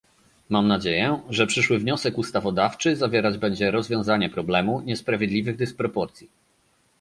[0.49, 6.29] Mam nadzieję, że przyszły wniosek ustawodawczy zawierać będzie rozwiązanie problemu niesprawiedliwych dysproporcji